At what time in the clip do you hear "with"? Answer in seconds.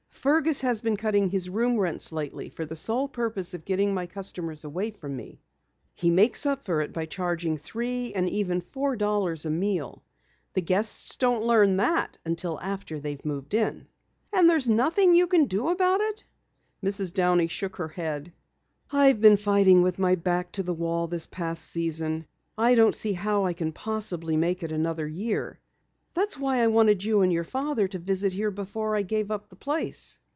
19.81-19.97